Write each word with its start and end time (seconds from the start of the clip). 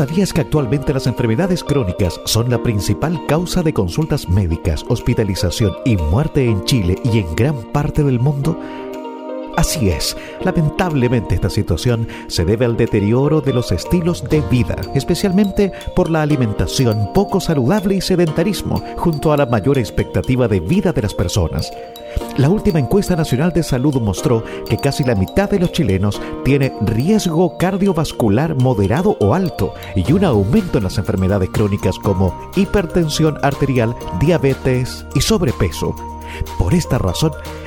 ¿Sabías 0.00 0.32
que 0.32 0.40
actualmente 0.40 0.94
las 0.94 1.06
enfermedades 1.06 1.62
crónicas 1.62 2.22
son 2.24 2.48
la 2.48 2.62
principal 2.62 3.20
causa 3.26 3.62
de 3.62 3.74
consultas 3.74 4.30
médicas, 4.30 4.82
hospitalización 4.88 5.74
y 5.84 5.98
muerte 5.98 6.46
en 6.46 6.64
Chile 6.64 6.96
y 7.04 7.18
en 7.18 7.36
gran 7.36 7.70
parte 7.70 8.02
del 8.02 8.18
mundo? 8.18 8.58
Así 9.60 9.90
es, 9.90 10.16
lamentablemente 10.42 11.34
esta 11.34 11.50
situación 11.50 12.08
se 12.28 12.46
debe 12.46 12.64
al 12.64 12.78
deterioro 12.78 13.42
de 13.42 13.52
los 13.52 13.72
estilos 13.72 14.24
de 14.24 14.40
vida, 14.40 14.74
especialmente 14.94 15.70
por 15.94 16.08
la 16.08 16.22
alimentación 16.22 17.10
poco 17.12 17.40
saludable 17.40 17.96
y 17.96 18.00
sedentarismo, 18.00 18.82
junto 18.96 19.34
a 19.34 19.36
la 19.36 19.44
mayor 19.44 19.76
expectativa 19.76 20.48
de 20.48 20.60
vida 20.60 20.94
de 20.94 21.02
las 21.02 21.12
personas. 21.12 21.70
La 22.38 22.48
última 22.48 22.78
encuesta 22.78 23.16
nacional 23.16 23.52
de 23.52 23.62
salud 23.62 24.00
mostró 24.00 24.42
que 24.66 24.78
casi 24.78 25.04
la 25.04 25.14
mitad 25.14 25.50
de 25.50 25.58
los 25.58 25.72
chilenos 25.72 26.18
tiene 26.42 26.72
riesgo 26.80 27.58
cardiovascular 27.58 28.54
moderado 28.54 29.18
o 29.20 29.34
alto 29.34 29.74
y 29.94 30.10
un 30.10 30.24
aumento 30.24 30.78
en 30.78 30.84
las 30.84 30.96
enfermedades 30.96 31.50
crónicas 31.50 31.98
como 31.98 32.50
hipertensión 32.56 33.36
arterial, 33.42 33.94
diabetes 34.20 35.04
y 35.14 35.20
sobrepeso. 35.20 35.94
Por 36.58 36.72
esta 36.72 36.96
razón, 36.96 37.32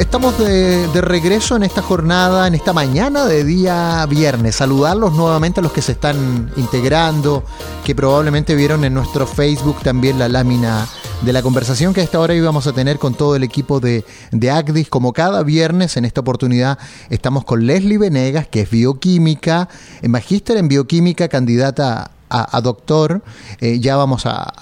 Estamos 0.00 0.38
de, 0.38 0.88
regreso 1.02 1.56
en 1.56 1.62
esta 1.62 1.82
jornada, 1.82 2.46
en 2.46 2.54
esta 2.54 2.72
mañana 2.72 3.26
de 3.26 3.44
día 3.44 4.06
viernes. 4.06 4.56
Saludarlos 4.56 5.12
nuevamente 5.12 5.60
a 5.60 5.62
los 5.62 5.72
que 5.72 5.82
se 5.82 5.92
están 5.92 6.50
integrando, 6.56 7.44
que 7.84 7.94
probablemente 7.94 8.54
vieron 8.54 8.82
en 8.84 8.94
nuestro 8.94 9.26
Facebook 9.26 9.82
también 9.82 10.18
la 10.18 10.30
lámina 10.30 10.88
de 11.20 11.34
la 11.34 11.42
conversación 11.42 11.92
que 11.92 12.00
a 12.00 12.04
esta 12.04 12.18
hora 12.18 12.34
íbamos 12.34 12.66
a 12.66 12.72
tener 12.72 12.98
con 12.98 13.12
todo 13.12 13.36
el 13.36 13.42
equipo 13.42 13.78
de, 13.78 14.06
de 14.32 14.50
ACDIS. 14.50 14.88
Como 14.88 15.12
cada 15.12 15.42
viernes, 15.42 15.98
en 15.98 16.06
esta 16.06 16.22
oportunidad 16.22 16.78
estamos 17.10 17.44
con 17.44 17.66
Leslie 17.66 17.98
Venegas, 17.98 18.48
que 18.48 18.62
es 18.62 18.70
bioquímica, 18.70 19.68
magíster 20.08 20.56
en 20.56 20.68
bioquímica, 20.68 21.28
candidata 21.28 22.10
a, 22.30 22.60
doctor, 22.60 23.22
eh, 23.60 23.80
ya 23.80 23.96
vamos 23.96 24.24
a, 24.24 24.52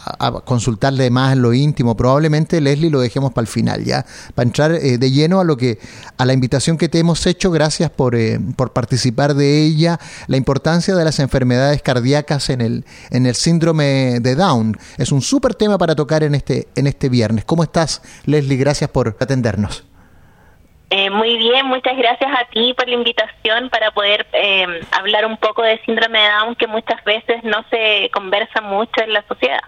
consultarle 0.44 1.10
más 1.10 1.36
lo 1.36 1.52
íntimo. 1.52 1.96
Probablemente, 1.96 2.60
Leslie, 2.60 2.90
lo 2.90 3.00
dejemos 3.00 3.32
para 3.32 3.42
el 3.42 3.48
final, 3.48 3.84
ya, 3.84 4.04
para 4.34 4.46
entrar 4.46 4.72
eh, 4.72 4.98
de 4.98 5.10
lleno 5.10 5.40
a 5.40 5.44
lo 5.44 5.56
que, 5.56 5.78
a 6.16 6.24
la 6.24 6.32
invitación 6.32 6.78
que 6.78 6.88
te 6.88 6.98
hemos 6.98 7.26
hecho. 7.26 7.50
Gracias 7.50 7.90
por, 7.90 8.14
eh, 8.14 8.40
por 8.56 8.72
participar 8.72 9.34
de 9.34 9.62
ella. 9.64 10.00
La 10.26 10.36
importancia 10.36 10.94
de 10.94 11.04
las 11.04 11.18
enfermedades 11.18 11.82
cardíacas 11.82 12.50
en 12.50 12.60
el, 12.60 12.84
en 13.10 13.26
el 13.26 13.34
síndrome 13.34 14.20
de 14.20 14.34
Down. 14.34 14.76
Es 14.96 15.12
un 15.12 15.20
súper 15.20 15.54
tema 15.54 15.76
para 15.78 15.94
tocar 15.94 16.22
en 16.22 16.34
este, 16.34 16.68
en 16.74 16.86
este 16.86 17.08
viernes. 17.08 17.44
¿Cómo 17.44 17.62
estás, 17.62 18.00
Leslie? 18.24 18.56
Gracias 18.56 18.90
por 18.90 19.16
atendernos. 19.20 19.87
Eh, 20.90 21.10
muy 21.10 21.36
bien, 21.36 21.66
muchas 21.66 21.96
gracias 21.98 22.30
a 22.30 22.48
ti 22.50 22.72
por 22.74 22.88
la 22.88 22.94
invitación 22.94 23.68
para 23.70 23.90
poder 23.90 24.26
eh, 24.32 24.66
hablar 24.90 25.26
un 25.26 25.36
poco 25.36 25.62
de 25.62 25.78
síndrome 25.84 26.18
de 26.18 26.28
Down 26.28 26.56
que 26.56 26.66
muchas 26.66 27.04
veces 27.04 27.44
no 27.44 27.62
se 27.70 28.10
conversa 28.12 28.62
mucho 28.62 29.02
en 29.02 29.12
la 29.12 29.22
sociedad. 29.28 29.60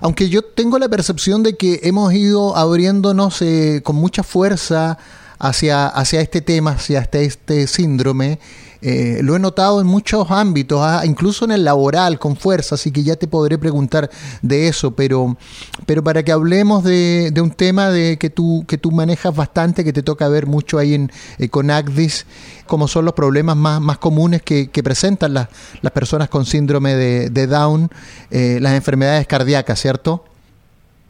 Aunque 0.00 0.30
yo 0.30 0.42
tengo 0.42 0.78
la 0.78 0.88
percepción 0.88 1.42
de 1.42 1.56
que 1.56 1.80
hemos 1.82 2.12
ido 2.14 2.56
abriéndonos 2.56 3.42
eh, 3.42 3.82
con 3.82 3.96
mucha 3.96 4.22
fuerza 4.22 4.98
hacia, 5.38 5.86
hacia 5.88 6.20
este 6.20 6.40
tema, 6.40 6.72
hacia 6.72 7.00
este, 7.00 7.24
este 7.24 7.66
síndrome, 7.66 8.38
eh, 8.86 9.22
lo 9.22 9.34
he 9.34 9.38
notado 9.38 9.80
en 9.80 9.86
muchos 9.86 10.30
ámbitos, 10.30 10.78
ah, 10.82 11.06
incluso 11.06 11.46
en 11.46 11.52
el 11.52 11.64
laboral, 11.64 12.18
con 12.18 12.36
fuerza, 12.36 12.74
así 12.74 12.92
que 12.92 13.02
ya 13.02 13.16
te 13.16 13.26
podré 13.26 13.56
preguntar 13.56 14.10
de 14.42 14.68
eso, 14.68 14.94
pero, 14.94 15.38
pero 15.86 16.04
para 16.04 16.22
que 16.22 16.30
hablemos 16.32 16.84
de, 16.84 17.32
un 17.40 17.50
tema 17.50 17.88
de 17.88 18.18
que 18.18 18.28
tú, 18.28 18.66
que 18.68 18.76
tú 18.76 18.90
manejas 18.90 19.34
bastante, 19.34 19.84
que 19.84 19.94
te 19.94 20.02
toca 20.02 20.28
ver 20.28 20.46
mucho 20.46 20.76
ahí 20.76 20.92
en, 20.92 21.10
eh, 21.38 21.48
con 21.48 21.70
ACDIS, 21.70 22.26
como 22.66 22.86
son 22.86 23.06
los 23.06 23.14
problemas 23.14 23.56
más, 23.56 23.80
más 23.80 23.96
comunes 23.96 24.42
que, 24.42 24.68
presentan 24.84 25.32
las, 25.32 25.48
las 25.80 25.92
personas 25.92 26.28
con 26.28 26.44
síndrome 26.44 26.94
de, 26.94 27.46
Down, 27.46 27.88
eh, 28.30 28.58
las 28.60 28.74
enfermedades 28.74 29.26
cardíacas, 29.26 29.80
¿cierto? 29.80 30.26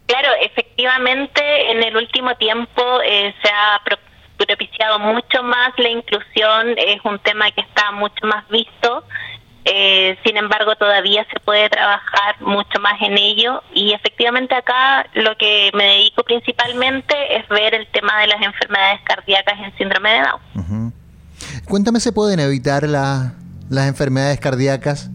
Claro, 0.05 0.29
efectivamente, 0.41 1.41
en 1.71 1.83
el 1.83 1.97
último 1.97 2.37
tiempo 2.37 2.81
se 3.03 3.49
ha 3.49 3.83
propiciado 4.37 4.99
mucho 4.99 5.43
más 5.43 5.71
la 5.77 5.89
inclusión, 5.89 6.75
es 6.77 6.99
un 7.03 7.19
tema 7.19 7.51
que 7.51 7.61
está 7.61 7.91
mucho 7.91 8.25
más 8.25 8.47
visto, 8.49 9.03
eh, 9.67 10.15
sin 10.23 10.37
embargo 10.37 10.75
todavía 10.75 11.25
se 11.33 11.39
puede 11.39 11.69
trabajar 11.69 12.39
mucho 12.41 12.79
más 12.79 13.01
en 13.01 13.17
ello 13.17 13.63
y 13.73 13.93
efectivamente 13.93 14.53
acá 14.53 15.07
lo 15.15 15.35
que 15.37 15.71
me 15.73 15.85
dedico 15.85 16.23
principalmente 16.23 17.15
es 17.35 17.47
ver 17.49 17.73
el 17.73 17.87
tema 17.87 18.21
de 18.21 18.27
las 18.27 18.41
enfermedades 18.43 19.01
cardíacas 19.03 19.59
en 19.59 19.75
síndrome 19.77 20.11
de 20.11 20.19
Down. 20.21 20.93
Cuéntame, 21.67 21.99
¿se 21.99 22.11
pueden 22.11 22.39
evitar 22.39 22.83
las 22.87 23.87
enfermedades 23.87 24.39
cardíacas? 24.39 25.09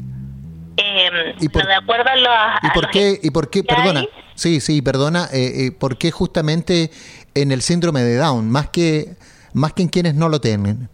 Eh, 0.76 1.34
¿Y 1.40 1.48
por, 1.48 1.66
de 1.66 1.74
acuerdo 1.74 2.30
a 2.30 2.58
¿Y 2.62 2.70
por 2.70 2.90
qué, 2.90 3.20
y 3.22 3.30
por 3.30 3.50
qué 3.50 3.62
perdona, 3.62 4.04
sí, 4.34 4.60
sí, 4.60 4.82
perdona, 4.82 5.28
eh, 5.32 5.66
eh, 5.66 5.72
¿por 5.72 5.98
qué 5.98 6.10
justamente 6.10 6.90
en 7.34 7.52
el 7.52 7.62
síndrome 7.62 8.00
de 8.00 8.16
Down, 8.16 8.50
más 8.50 8.68
que, 8.70 9.16
más 9.52 9.72
que 9.72 9.82
en 9.82 9.88
quienes 9.88 10.14
no 10.14 10.28
lo 10.28 10.40
tienen? 10.40 10.88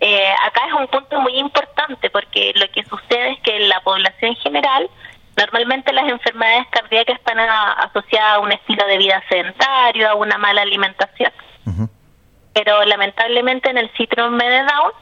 Eh, 0.00 0.28
acá 0.46 0.66
es 0.66 0.72
un 0.74 0.86
punto 0.88 1.20
muy 1.20 1.38
importante 1.38 2.10
porque 2.10 2.52
lo 2.54 2.66
que 2.72 2.84
sucede 2.84 3.32
es 3.32 3.40
que 3.40 3.56
en 3.56 3.68
la 3.68 3.80
población 3.80 4.34
general 4.36 4.88
normalmente 5.36 5.92
las 5.92 6.08
enfermedades 6.08 6.66
cardíacas 6.70 7.18
están 7.18 7.38
asociadas 7.40 8.36
a 8.36 8.38
un 8.40 8.52
estilo 8.52 8.86
de 8.86 8.98
vida 8.98 9.22
sedentario, 9.28 10.08
a 10.08 10.14
una 10.14 10.38
mala 10.38 10.62
alimentación. 10.62 11.32
Pero 12.52 12.84
lamentablemente 12.84 13.68
en 13.68 13.76
el 13.76 13.90
síndrome 13.96 14.48
de 14.48 14.60
Down 14.60 14.92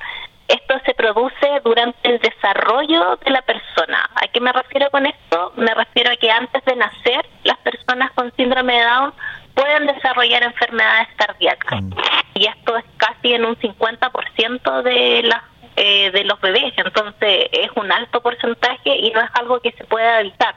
esto 0.48 0.74
se 0.84 0.94
produce 0.94 1.60
durante 1.64 2.08
el 2.08 2.18
desarrollo 2.18 3.16
de 3.24 3.30
la 3.30 3.42
persona. 3.42 4.10
¿A 4.14 4.26
qué 4.28 4.40
me 4.40 4.52
refiero 4.52 4.90
con 4.90 5.06
esto? 5.06 5.52
Me 5.56 5.72
refiero 5.72 6.10
a 6.10 6.16
que 6.16 6.30
antes 6.30 6.64
de 6.64 6.76
nacer 6.76 7.26
las 7.44 7.56
personas 7.58 8.10
con 8.12 8.32
síndrome 8.36 8.74
de 8.74 8.84
Down 8.84 9.14
pueden 9.54 9.86
desarrollar 9.86 10.42
enfermedades 10.42 11.08
cardíacas. 11.16 11.82
Mm. 11.82 11.92
Y 12.34 12.46
esto 12.46 12.76
es 12.76 12.84
casi 12.96 13.34
en 13.34 13.44
un 13.44 13.56
50% 13.56 14.82
de 14.82 15.22
las 15.22 15.42
eh, 15.76 16.12
de 16.12 16.22
los 16.22 16.40
bebés, 16.40 16.72
entonces 16.76 17.48
es 17.50 17.68
un 17.74 17.90
alto 17.90 18.20
porcentaje 18.20 18.96
y 18.96 19.10
no 19.10 19.20
es 19.20 19.30
algo 19.34 19.58
que 19.58 19.72
se 19.72 19.82
pueda 19.82 20.20
evitar, 20.20 20.54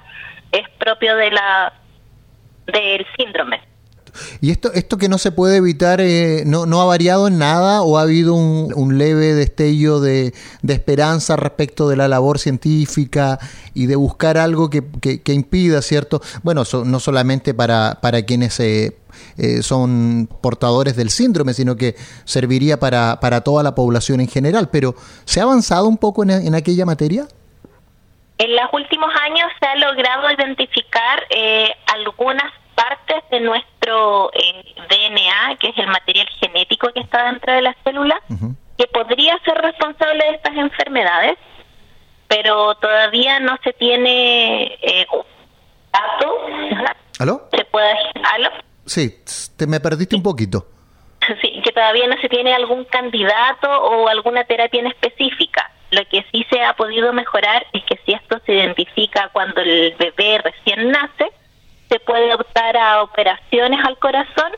es 0.51 0.69
propio 0.77 1.15
de 1.15 1.31
la 1.31 1.73
del 2.67 3.03
síndrome. 3.17 3.59
¿Y 4.41 4.51
esto, 4.51 4.71
esto 4.73 4.97
que 4.97 5.09
no 5.09 5.17
se 5.17 5.31
puede 5.31 5.57
evitar 5.57 6.01
eh, 6.01 6.43
no, 6.45 6.65
no 6.65 6.81
ha 6.81 6.85
variado 6.85 7.27
en 7.27 7.37
nada 7.37 7.81
o 7.81 7.97
ha 7.97 8.01
habido 8.01 8.33
un, 8.33 8.97
leve 8.97 9.33
destello 9.33 9.99
de, 9.99 10.33
esperanza 10.67 11.35
respecto 11.35 11.89
de 11.89 11.95
la 11.95 12.07
labor 12.07 12.39
científica 12.39 13.37
y 13.73 13.85
de 13.85 13.95
buscar 13.95 14.37
algo 14.37 14.69
que, 14.69 14.83
que, 15.01 15.33
impida, 15.33 15.81
¿cierto? 15.81 16.21
Bueno, 16.43 16.63
no 16.85 16.99
solamente 16.99 17.53
para, 17.53 17.99
para 18.01 18.23
quienes 18.23 18.59
eh, 18.59 18.97
eh, 19.37 19.61
son 19.61 20.29
portadores 20.41 20.95
del 20.95 21.09
síndrome, 21.09 21.53
sino 21.53 21.75
que 21.75 21.95
serviría 22.25 22.79
para, 22.79 23.19
para 23.19 23.41
toda 23.41 23.63
la 23.63 23.75
población 23.75 24.21
en 24.21 24.27
general, 24.27 24.69
pero 24.71 24.95
¿se 25.25 25.39
ha 25.39 25.43
avanzado 25.43 25.87
un 25.87 25.97
poco 25.97 26.23
en, 26.23 26.31
en 26.31 26.55
aquella 26.55 26.85
materia? 26.85 27.27
En 28.39 28.55
los 28.55 28.65
últimos 28.71 29.09
años 29.23 29.47
se 29.59 29.65
ha 29.65 29.75
logrado 29.75 30.31
identificar 30.31 31.23
algunas 31.87 32.53
partes 32.77 33.23
de 33.31 33.39
nuestro 33.39 34.31
eh, 34.33 34.75
DNA, 34.87 35.57
que 35.59 35.69
es 35.69 35.77
el 35.79 35.87
material 35.87 36.27
genético 36.39 36.89
que 36.93 36.99
está 36.99 37.25
dentro 37.25 37.51
de 37.51 37.63
la 37.63 37.75
célula, 37.83 38.21
que 38.77 38.85
podría 38.93 39.37
ser 39.43 39.55
responsable 39.55 40.23
de 40.23 40.35
estas 40.35 40.55
enfermedades, 40.55 41.37
pero 42.27 42.75
todavía 42.75 43.39
no 43.39 43.57
se 43.63 43.73
tiene 43.73 44.77
eh, 44.81 45.07
datos. 45.91 46.93
¿Aló? 47.19 47.49
¿Se 47.51 47.65
puede 47.65 47.95
¿Aló? 48.35 48.49
Sí, 48.85 49.23
te 49.57 49.65
me 49.65 49.79
perdiste 49.79 50.15
un 50.15 50.23
poquito. 50.23 50.67
Sí, 51.41 51.61
que 51.61 51.73
todavía 51.73 52.07
no 52.07 52.15
se 52.21 52.29
tiene 52.29 52.53
algún 52.53 52.85
candidato 52.85 53.69
o 53.69 54.07
alguna 54.07 54.45
terapia 54.45 54.79
en 54.79 54.87
específica. 54.87 55.69
Lo 55.91 56.05
que 56.05 56.23
sí 56.31 56.45
se 56.49 56.61
ha 56.61 56.73
podido 56.73 57.11
mejorar 57.11 57.65
es 57.73 57.83
que 57.83 57.99
si 58.05 58.13
esto 58.13 58.39
se 58.45 58.53
identifica 58.53 59.29
cuando 59.33 59.59
el 59.59 59.93
bebé 59.99 60.37
recién 60.37 60.89
nace, 60.89 61.29
se 61.89 61.99
puede 61.99 62.33
optar 62.33 62.77
a 62.77 63.01
operaciones 63.01 63.79
al 63.85 63.97
corazón 63.97 64.51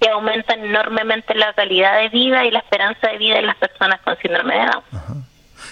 que 0.00 0.08
aumentan 0.08 0.64
enormemente 0.64 1.34
la 1.34 1.52
calidad 1.52 1.98
de 2.00 2.08
vida 2.08 2.44
y 2.44 2.50
la 2.50 2.58
esperanza 2.58 3.08
de 3.08 3.18
vida 3.18 3.36
de 3.36 3.42
las 3.42 3.56
personas 3.56 4.00
con 4.02 4.16
síndrome 4.18 4.54
de 4.54 4.66
Down. 4.66 5.24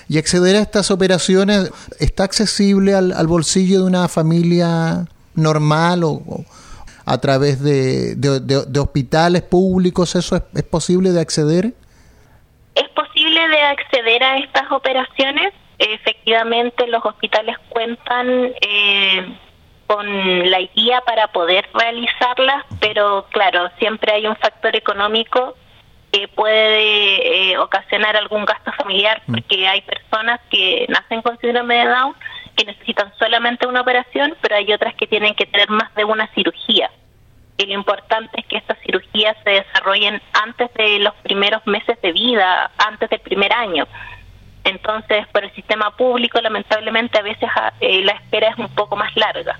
Y 0.09 0.19
acceder 0.19 0.57
a 0.57 0.61
estas 0.61 0.91
operaciones 0.91 1.71
está 1.99 2.25
accesible 2.25 2.95
al, 2.95 3.27
bolsillo 3.27 3.81
de 3.81 3.87
una 3.87 4.09
familia 4.09 5.07
normal 5.35 6.05
o, 6.05 6.23
a 7.05 7.19
través 7.19 7.63
de, 7.63 8.15
de, 8.17 8.81
hospitales 8.81 9.43
públicos, 9.43 10.15
¿eso 10.15 10.37
es, 10.37 10.63
posible 10.65 11.11
de 11.11 11.21
acceder? 11.21 11.73
Es 12.75 12.89
posible 12.91 13.49
de 13.49 13.61
acceder 13.63 14.23
a 14.23 14.39
estas 14.39 14.71
operaciones. 14.71 15.53
Efectivamente, 15.79 16.87
los 16.87 17.05
hospitales 17.05 17.57
cuentan 17.71 18.29
eh, 18.61 19.37
con 19.93 20.51
la 20.51 20.61
guía 20.75 21.03
para 21.05 21.29
poder 21.29 21.69
realizarlas, 21.75 22.65
pero 22.81 23.27
claro, 23.31 23.71
siempre 23.79 24.13
hay 24.13 24.27
un 24.27 24.37
factor 24.37 24.75
económico 24.75 25.55
que 26.11 26.29
puede 26.29 27.51
eh, 27.51 27.59
ocasionar 27.59 28.17
algún 28.17 28.45
gasto 28.45 28.73
familiar, 28.73 29.23
mm. 29.27 29.33
porque 29.33 29.69
hay 29.69 29.83
personas 29.83 30.41
que 30.51 30.87
nacen 30.89 31.21
con 31.23 31.39
síndrome 31.41 31.77
de 31.77 31.87
Down 31.87 32.15
que 32.57 32.65
necesitan 32.65 33.13
solamente 33.19 33.67
una 33.67 33.81
operación, 33.81 34.35
pero 34.41 34.57
hay 34.57 34.73
otras 34.73 34.95
que 34.95 35.07
tienen 35.07 35.35
que 35.35 35.47
tener 35.47 35.69
más 35.71 35.95
de 35.95 36.05
una 36.05 36.27
cirugía. 36.35 36.91
Y 37.59 37.67
lo 37.67 37.75
importante 37.75 38.41
es 38.41 38.47
que 38.47 38.57
estas 38.57 38.79
cirugías 38.81 39.37
se 39.45 39.51
desarrollen 39.51 40.21
antes 40.33 40.73
de 40.75 40.99
los 41.01 41.15
primeros 41.17 41.67
meses 41.67 42.01
de 42.01 42.13
vida, 42.13 42.71
antes 42.79 43.11
del 43.11 43.21
primer 43.21 43.53
año. 43.53 43.87
Entonces, 44.65 45.27
por 45.29 45.45
el 45.45 45.53
sistema 45.55 45.95
público, 45.97 46.41
lamentablemente, 46.41 47.19
a 47.19 47.23
veces 47.23 47.49
ah, 47.57 47.73
eh, 47.81 48.03
la 48.05 48.13
espera 48.13 48.49
es 48.49 48.59
un 48.59 48.69
poco 48.75 48.97
más 48.97 49.15
larga. 49.17 49.59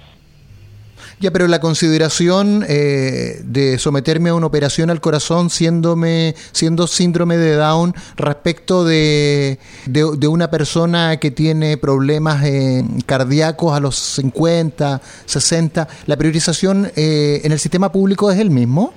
Ya, 1.23 1.31
pero 1.31 1.47
la 1.47 1.61
consideración 1.61 2.67
eh, 2.69 3.37
de 3.45 3.79
someterme 3.79 4.31
a 4.31 4.35
una 4.35 4.47
operación 4.47 4.91
al 4.91 5.01
corazón 5.01 5.51
siéndome, 5.51 6.35
siendo 6.51 6.89
síndrome 6.89 7.37
de 7.37 7.55
Down 7.55 7.95
respecto 8.17 8.85
de, 8.85 9.61
de, 9.87 10.27
una 10.27 10.51
persona 10.51 11.19
que 11.19 11.31
tiene 11.31 11.77
problemas 11.77 12.43
eh, 12.45 12.83
cardíacos 13.07 13.73
a 13.73 13.79
los 13.79 13.95
50, 13.95 15.01
60, 15.27 15.87
¿la 16.07 16.17
priorización 16.17 16.91
eh, 16.97 17.41
en 17.45 17.53
el 17.53 17.61
sistema 17.61 17.93
público 17.93 18.33
es 18.33 18.41
el 18.41 18.51
mismo? 18.51 18.93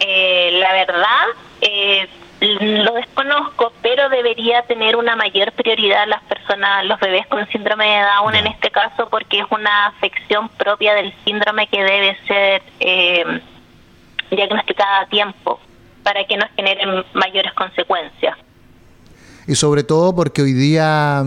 la 0.00 0.72
verdad, 0.72 1.26
lo 2.40 2.92
desconozco, 2.94 3.72
pero 3.82 4.08
debería 4.08 4.62
tener 4.62 4.96
una 4.96 5.16
mayor 5.16 5.52
prioridad 5.52 6.06
las 6.06 6.22
personas, 6.24 6.84
los 6.84 7.00
bebés 7.00 7.26
con 7.28 7.46
síndrome 7.48 7.86
de 7.86 8.02
Down 8.02 8.34
en 8.34 8.46
este 8.46 8.70
caso, 8.70 9.08
porque 9.08 9.40
es 9.40 9.46
una 9.50 9.86
afección 9.86 10.48
propia 10.50 10.94
del 10.94 11.14
síndrome 11.24 11.66
que 11.68 11.82
debe 11.82 12.16
ser 12.26 12.62
eh, 12.80 13.40
diagnosticada 14.30 15.00
a 15.00 15.06
tiempo 15.06 15.60
para 16.02 16.24
que 16.24 16.36
no 16.36 16.46
generen 16.54 17.04
mayores 17.14 17.52
consecuencias. 17.54 18.36
Y 19.46 19.54
sobre 19.54 19.82
todo 19.82 20.14
porque 20.14 20.42
hoy 20.42 20.52
día 20.52 21.24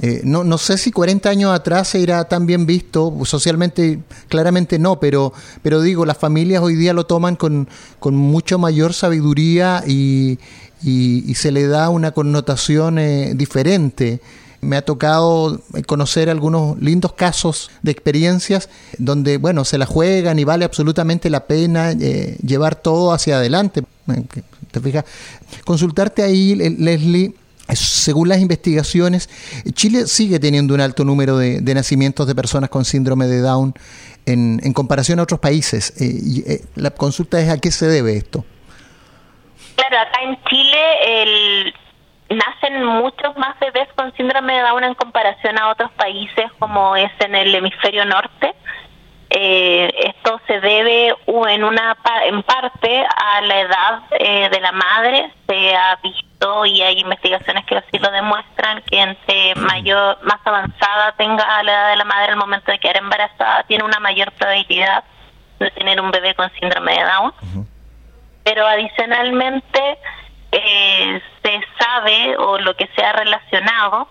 eh, 0.00 0.22
no, 0.24 0.42
no 0.42 0.56
sé 0.56 0.78
si 0.78 0.90
40 0.90 1.28
años 1.28 1.52
atrás 1.52 1.94
era 1.94 2.24
tan 2.24 2.46
bien 2.46 2.64
visto, 2.64 3.14
socialmente 3.24 4.00
claramente 4.28 4.78
no, 4.78 4.98
pero, 4.98 5.32
pero 5.62 5.82
digo, 5.82 6.06
las 6.06 6.16
familias 6.16 6.62
hoy 6.62 6.76
día 6.76 6.94
lo 6.94 7.04
toman 7.04 7.36
con, 7.36 7.68
con 7.98 8.16
mucho 8.16 8.58
mayor 8.58 8.94
sabiduría 8.94 9.84
y, 9.86 10.38
y, 10.82 11.34
se 11.34 11.52
le 11.52 11.66
da 11.66 11.90
una 11.90 12.12
connotación 12.12 12.98
eh, 12.98 13.34
diferente. 13.34 14.20
Me 14.60 14.76
ha 14.76 14.82
tocado 14.82 15.60
conocer 15.86 16.30
algunos 16.30 16.80
lindos 16.80 17.12
casos 17.12 17.70
de 17.82 17.90
experiencias 17.90 18.68
donde, 18.96 19.36
bueno, 19.36 19.64
se 19.64 19.76
la 19.76 19.86
juegan 19.86 20.38
y 20.38 20.44
vale 20.44 20.64
absolutamente 20.64 21.30
la 21.30 21.46
pena 21.46 21.90
eh, 21.92 22.38
llevar 22.44 22.76
todo 22.76 23.12
hacia 23.12 23.36
adelante. 23.36 23.82
¿Te 24.70 24.80
fijas? 24.80 25.04
Consultarte 25.64 26.22
ahí, 26.22 26.54
Leslie, 26.54 27.34
según 27.78 28.28
las 28.28 28.38
investigaciones, 28.38 29.28
Chile 29.74 30.06
sigue 30.06 30.38
teniendo 30.38 30.74
un 30.74 30.80
alto 30.80 31.04
número 31.04 31.36
de, 31.38 31.60
nacimientos 31.74 32.26
de 32.26 32.34
personas 32.34 32.70
con 32.70 32.84
síndrome 32.84 33.26
de 33.26 33.40
Down 33.40 33.74
en, 34.26 34.72
comparación 34.72 35.18
a 35.18 35.22
otros 35.22 35.40
países. 35.40 35.90
Eh, 36.00 36.54
eh, 36.54 36.60
la 36.76 36.90
consulta 36.90 37.40
es 37.40 37.48
a 37.50 37.58
qué 37.58 37.70
se 37.70 37.86
debe 37.86 38.16
esto. 38.16 38.44
Claro, 39.76 39.98
acá 39.98 40.20
en 40.22 40.38
Chile 40.44 41.74
nacen 42.30 42.84
muchos 42.84 43.36
más 43.36 43.58
bebés 43.60 43.88
con 43.94 44.12
síndrome 44.16 44.54
de 44.54 44.60
Down 44.60 44.84
en 44.84 44.94
comparación 44.94 45.58
a 45.58 45.70
otros 45.70 45.90
países 45.92 46.46
como 46.58 46.96
es 46.96 47.10
en 47.20 47.34
el 47.34 47.54
hemisferio 47.54 48.04
norte. 48.04 48.54
Eh, 49.34 49.90
esto 50.22 50.40
se 50.46 50.60
debe 50.60 51.14
en 51.48 51.64
una 51.64 51.96
en 52.24 52.42
parte 52.44 53.04
a 53.04 53.40
la 53.40 53.60
edad 53.60 54.02
eh, 54.12 54.48
de 54.50 54.60
la 54.60 54.70
madre. 54.70 55.32
Se 55.48 55.74
ha 55.74 55.96
visto 55.96 56.64
y 56.64 56.80
hay 56.80 57.00
investigaciones 57.00 57.64
que 57.66 57.76
así 57.76 57.98
lo 57.98 58.10
demuestran 58.10 58.82
que 58.82 59.00
entre 59.00 59.54
mayor 59.56 60.18
más 60.22 60.38
avanzada 60.44 61.12
tenga 61.16 61.62
la 61.64 61.72
edad 61.72 61.90
de 61.90 61.96
la 61.96 62.04
madre 62.04 62.32
al 62.32 62.38
momento 62.38 62.70
de 62.70 62.78
quedar 62.78 62.98
embarazada 62.98 63.64
tiene 63.64 63.84
una 63.84 63.98
mayor 63.98 64.30
probabilidad 64.32 65.04
de 65.58 65.70
tener 65.72 66.00
un 66.00 66.10
bebé 66.10 66.34
con 66.34 66.50
síndrome 66.60 66.92
de 66.92 67.04
Down. 67.04 67.32
Pero 68.44 68.66
adicionalmente 68.66 69.98
eh, 70.52 71.20
se 71.42 71.60
sabe 71.78 72.36
o 72.36 72.58
lo 72.58 72.76
que 72.76 72.88
se 72.94 73.04
ha 73.04 73.12
relacionado 73.12 74.08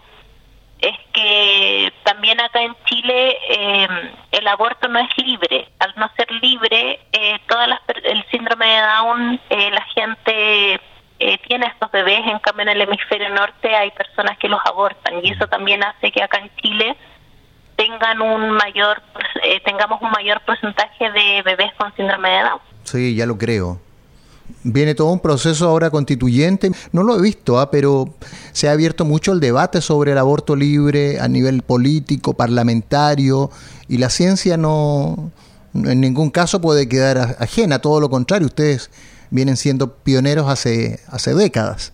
es 0.82 0.98
que 1.14 1.94
también 2.04 2.42
acá 2.42 2.62
en 2.62 2.76
Chile 2.86 3.38
eh, 3.50 3.88
el 4.32 4.48
aborto 4.48 4.88
no 4.88 5.00
es 5.00 5.10
libre. 5.18 5.70
Al 5.80 5.94
no 5.96 6.10
ser 6.18 6.32
libre, 6.32 7.00
eh, 7.12 7.40
todas 7.48 7.68
las, 7.68 7.80
el 8.04 8.26
síndrome 8.32 8.66
de 8.66 8.82
Down, 8.82 9.40
eh, 9.50 9.72
la 9.72 9.84
gente 9.94 10.82
eh, 11.20 11.38
tiene 11.48 11.68
estos 11.68 11.92
bebés, 11.92 12.22
en 12.26 12.40
cambio 12.40 12.64
en 12.64 12.70
el 12.70 12.82
hemisferio 12.82 13.30
norte 13.30 13.76
hay 13.76 13.92
personas 13.92 14.38
que 14.40 14.50
los 14.50 14.60
abortan 14.66 15.24
y 15.24 15.30
eso 15.30 15.48
también 15.48 15.84
hace 15.84 16.12
que 16.12 16.24
acá 16.24 16.40
en 16.40 16.50
Chile 16.58 16.98
tengan 17.76 18.22
un 18.22 18.52
mayor, 18.52 19.02
tengamos 19.64 20.02
un 20.02 20.12
mayor 20.12 20.42
porcentaje 20.42 21.12
de 21.12 21.42
bebés 21.44 21.74
con 21.76 21.96
síndrome 21.96 22.30
de 22.30 22.44
Down. 22.44 22.60
Sí, 22.84 23.16
ya 23.16 23.26
lo 23.26 23.38
creo 23.38 23.80
viene 24.64 24.96
todo 24.96 25.12
un 25.12 25.20
proceso 25.20 25.68
ahora 25.68 25.90
constituyente. 25.90 26.72
No 26.92 27.04
lo 27.04 27.18
he 27.18 27.22
visto, 27.22 27.60
¿ah? 27.60 27.72
pero 27.72 28.14
se 28.52 28.70
ha 28.70 28.72
abierto 28.72 29.06
mucho 29.06 29.32
el 29.32 29.40
debate 29.40 29.82
sobre 29.82 30.12
el 30.12 30.18
aborto 30.18 30.56
libre 30.56 31.20
a 31.20 31.28
nivel 31.28 31.62
político, 31.62 32.34
parlamentario, 32.34 33.50
y 33.88 33.98
la 33.98 34.10
ciencia 34.10 34.58
no, 34.58 35.32
en 35.74 36.02
ningún 36.02 36.30
caso 36.30 36.62
puede 36.62 36.88
quedar 36.88 37.38
ajena, 37.40 37.80
todo 37.80 38.00
lo 38.00 38.10
contrario, 38.10 38.48
ustedes 38.48 38.90
vienen 39.30 39.58
siendo 39.58 39.96
pioneros 39.96 40.48
hace, 40.48 41.00
hace 41.10 41.34
décadas. 41.34 41.94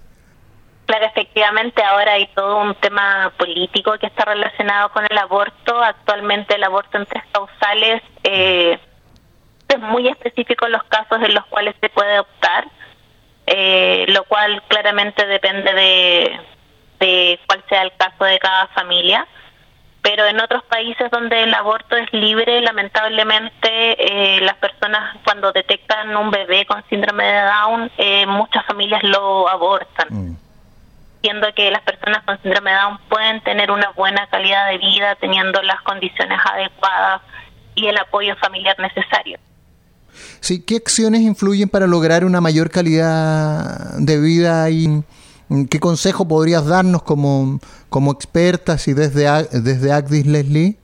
Claro, 0.87 1.05
efectivamente, 1.05 1.83
ahora 1.83 2.13
hay 2.13 2.27
todo 2.33 2.61
un 2.61 2.73
tema 2.75 3.33
político 3.37 3.91
que 3.99 4.07
está 4.07 4.23
relacionado 4.23 4.89
con 4.93 5.05
el 5.09 5.17
aborto. 5.17 5.83
Actualmente 5.83 6.55
el 6.55 6.63
aborto 6.63 6.97
en 6.97 7.05
tres 7.05 7.23
causales 7.33 8.01
eh, 8.23 8.79
es 9.75 9.79
muy 9.79 10.07
específico 10.07 10.67
los 10.67 10.83
casos 10.83 11.21
en 11.21 11.33
los 11.33 11.45
cuales 11.47 11.75
se 11.81 11.89
puede 11.89 12.19
optar, 12.19 12.67
eh, 13.45 14.05
lo 14.09 14.23
cual 14.25 14.61
claramente 14.67 15.25
depende 15.25 15.73
de, 15.73 16.39
de 16.99 17.39
cuál 17.47 17.63
sea 17.69 17.83
el 17.83 17.91
caso 17.97 18.23
de 18.23 18.39
cada 18.39 18.67
familia. 18.67 19.27
Pero 20.01 20.25
en 20.25 20.39
otros 20.39 20.63
países 20.63 21.11
donde 21.11 21.43
el 21.43 21.53
aborto 21.53 21.97
es 21.97 22.11
libre, 22.13 22.61
lamentablemente 22.61 23.67
eh, 23.67 24.39
las 24.41 24.55
personas 24.55 25.17
cuando 25.25 25.51
detectan 25.51 26.15
un 26.15 26.31
bebé 26.31 26.65
con 26.65 26.81
síndrome 26.87 27.25
de 27.25 27.41
Down, 27.41 27.91
eh, 27.97 28.25
muchas 28.25 28.65
familias 28.65 29.03
lo 29.03 29.49
abortan. 29.49 30.07
Mm. 30.09 30.37
Siendo 31.21 31.51
que 31.53 31.71
las 31.71 31.81
personas 31.81 32.23
con 32.23 32.41
síndrome 32.41 32.71
de 32.71 32.77
Down 32.77 32.99
pueden 33.09 33.41
tener 33.41 33.69
una 33.69 33.89
buena 33.89 34.27
calidad 34.27 34.69
de 34.69 34.77
vida 34.77 35.15
teniendo 35.15 35.61
las 35.63 35.81
condiciones 35.81 36.39
adecuadas 36.45 37.21
y 37.75 37.87
el 37.87 37.97
apoyo 37.97 38.35
familiar 38.37 38.79
necesario. 38.79 39.39
Sí, 40.39 40.63
¿qué 40.63 40.77
acciones 40.77 41.21
influyen 41.21 41.69
para 41.69 41.87
lograr 41.87 42.25
una 42.25 42.41
mayor 42.41 42.69
calidad 42.69 43.97
de 43.97 44.19
vida 44.19 44.69
y 44.69 45.03
qué 45.69 45.79
consejo 45.79 46.27
podrías 46.27 46.65
darnos 46.65 47.03
como, 47.03 47.59
como 47.89 48.11
expertas 48.11 48.87
y 48.87 48.93
desde, 48.93 49.25
desde 49.51 50.23
Leslie? 50.23 50.77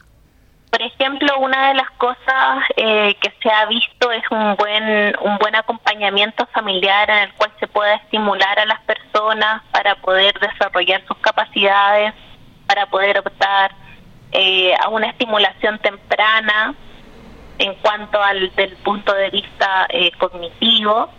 Por 0.74 0.82
ejemplo, 0.82 1.38
una 1.40 1.68
de 1.68 1.76
las 1.76 1.92
cosas 1.92 2.64
eh, 2.78 3.16
que 3.22 3.32
se 3.44 3.50
ha 3.52 3.66
visto 3.68 4.12
es 4.12 4.24
un 4.32 4.56
buen 4.56 5.14
un 5.22 5.38
buen 5.38 5.56
acompañamiento 5.56 6.48
familiar 6.48 7.10
en 7.12 7.18
el 7.18 7.34
cual 7.34 7.52
se 7.60 7.68
pueda 7.68 7.94
estimular 7.94 8.58
a 8.58 8.66
las 8.66 8.82
personas 8.82 9.62
para 9.72 9.96
poder 9.98 10.34
desarrollar 10.40 11.06
sus 11.08 11.18
capacidades, 11.18 12.16
para 12.66 12.88
poder 12.88 13.20
optar 13.20 13.72
eh, 14.32 14.74
a 14.84 14.90
una 14.90 15.10
estimulación 15.10 15.78
temprana 15.78 16.74
en 17.64 17.76
cuanto 17.76 18.22
al 18.22 18.54
del 18.56 18.76
punto 18.78 19.14
de 19.14 19.30
vista 19.30 19.88
eh, 19.90 20.12
cognitivo 20.18 21.10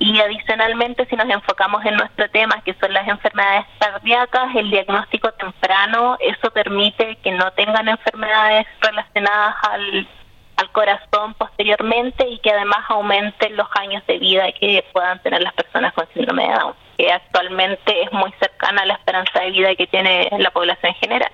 y 0.00 0.20
adicionalmente 0.20 1.06
si 1.06 1.16
nos 1.16 1.28
enfocamos 1.28 1.84
en 1.84 1.94
nuestro 1.94 2.28
tema 2.30 2.60
que 2.64 2.74
son 2.74 2.92
las 2.92 3.06
enfermedades 3.06 3.64
cardíacas 3.78 4.54
el 4.56 4.70
diagnóstico 4.70 5.30
temprano 5.32 6.16
eso 6.20 6.50
permite 6.50 7.16
que 7.22 7.30
no 7.32 7.52
tengan 7.52 7.88
enfermedades 7.88 8.66
relacionadas 8.80 9.54
al, 9.62 10.08
al 10.56 10.72
corazón 10.72 11.34
posteriormente 11.34 12.28
y 12.28 12.38
que 12.40 12.50
además 12.50 12.78
aumenten 12.88 13.56
los 13.56 13.68
años 13.80 14.02
de 14.08 14.18
vida 14.18 14.46
que 14.58 14.84
puedan 14.92 15.22
tener 15.22 15.40
las 15.40 15.54
personas 15.54 15.92
con 15.94 16.06
síndrome 16.12 16.42
de 16.42 16.54
Down, 16.54 16.74
que 16.96 17.12
actualmente 17.12 18.02
es 18.02 18.12
muy 18.12 18.32
cercana 18.40 18.82
a 18.82 18.86
la 18.86 18.94
esperanza 18.94 19.38
de 19.40 19.52
vida 19.52 19.74
que 19.76 19.86
tiene 19.86 20.28
la 20.38 20.50
población 20.50 20.92
en 20.92 20.98
general. 21.00 21.30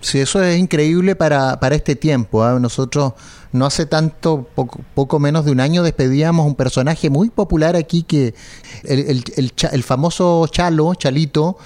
Sí, 0.00 0.20
eso 0.20 0.42
es 0.42 0.56
increíble 0.58 1.16
para, 1.16 1.58
para 1.58 1.74
este 1.74 1.96
tiempo. 1.96 2.42
¿ah? 2.42 2.58
Nosotros 2.60 3.14
no 3.52 3.66
hace 3.66 3.86
tanto, 3.86 4.46
poco, 4.94 5.18
menos 5.18 5.44
de 5.44 5.52
un 5.52 5.60
año, 5.60 5.82
despedíamos 5.82 6.46
un 6.46 6.54
personaje 6.54 7.10
muy 7.10 7.30
popular 7.30 7.76
aquí 7.76 8.02
que 8.02 8.34
el, 8.84 9.24
el, 9.36 9.82
famoso 9.82 10.46
Chalo, 10.48 10.94
Chalito, 10.94 11.56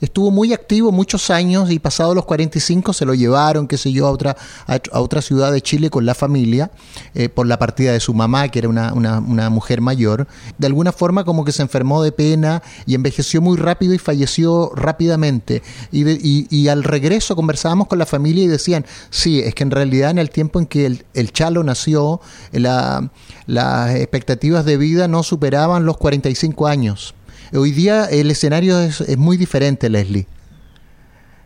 estuvo 0.00 0.30
muy 0.30 0.52
activo 0.52 0.92
muchos 0.92 1.30
años 1.30 1.70
y 1.70 1.78
pasado 1.78 2.14
los 2.14 2.24
45 2.24 2.92
se 2.92 3.04
lo 3.04 3.14
llevaron, 3.14 3.68
qué 3.68 3.78
sé 3.78 3.92
yo, 3.92 4.06
a 4.06 4.10
otra, 4.10 4.36
a, 4.66 4.80
otra 4.98 5.22
ciudad 5.22 5.52
de 5.52 5.60
Chile 5.60 5.90
con 5.90 6.06
la 6.06 6.14
familia 6.14 6.70
eh, 7.14 7.28
por 7.28 7.46
la 7.46 7.58
partida 7.58 7.92
de 7.92 8.00
su 8.00 8.14
mamá, 8.14 8.48
que 8.48 8.58
era 8.58 8.68
una, 8.68 8.92
una, 8.92 9.50
mujer 9.50 9.80
mayor. 9.80 10.26
De 10.58 10.66
alguna 10.66 10.92
forma 10.92 11.24
como 11.24 11.44
que 11.44 11.52
se 11.52 11.62
enfermó 11.62 12.02
de 12.02 12.12
pena 12.12 12.62
y 12.86 12.94
envejeció 12.94 13.40
muy 13.40 13.56
rápido 13.56 13.94
y 13.94 13.98
falleció 13.98 14.72
rápidamente. 14.74 15.62
Y, 15.90 16.08
y, 16.10 16.46
y 16.50 16.68
al 16.68 16.84
regreso 16.84 17.34
conversábamos 17.36 17.86
con 17.86 17.98
la 17.98 18.06
familia 18.06 18.44
y 18.44 18.48
decían, 18.48 18.84
sí, 19.10 19.40
es 19.40 19.54
que 19.54 19.62
en 19.62 19.70
realidad 19.70 20.10
en 20.10 20.18
el 20.18 20.30
tiempo 20.30 20.58
en 20.58 20.66
que 20.66 20.86
el, 20.86 21.27
el 21.28 21.32
Chalo 21.32 21.62
nació, 21.62 22.20
las 22.52 23.94
expectativas 23.94 24.64
de 24.64 24.76
vida 24.78 25.08
no 25.08 25.22
superaban 25.22 25.84
los 25.84 25.98
45 25.98 26.66
años. 26.66 27.14
Hoy 27.54 27.70
día 27.70 28.06
el 28.10 28.30
escenario 28.30 28.80
es, 28.80 29.16
muy 29.18 29.36
diferente, 29.36 29.88
Leslie. 29.90 30.26